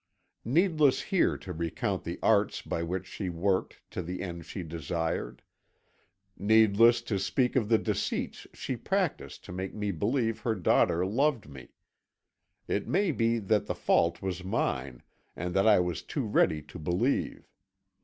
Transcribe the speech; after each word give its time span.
"Needless 0.45 0.99
here 0.99 1.37
to 1.37 1.53
recount 1.53 2.05
the 2.05 2.17
arts 2.23 2.63
by 2.63 2.81
which 2.81 3.05
she 3.05 3.29
worked 3.29 3.81
to 3.91 4.01
the 4.01 4.23
end 4.23 4.47
she 4.47 4.63
desired; 4.63 5.43
needless 6.35 7.03
to 7.03 7.19
speak 7.19 7.55
of 7.55 7.69
the 7.69 7.77
deceits 7.77 8.47
she 8.51 8.75
practised 8.77 9.45
to 9.45 9.51
make 9.51 9.75
me 9.75 9.91
believe 9.91 10.39
her 10.39 10.55
daughter 10.55 11.05
loved 11.05 11.47
me. 11.47 11.69
It 12.67 12.87
may 12.87 13.11
be 13.11 13.37
that 13.37 13.67
the 13.67 13.75
fault 13.75 14.23
was 14.23 14.43
mine, 14.43 15.03
and 15.35 15.53
that 15.53 15.67
I 15.67 15.79
was 15.79 16.01
too 16.01 16.25
ready 16.25 16.63
to 16.63 16.79
believe. 16.79 17.47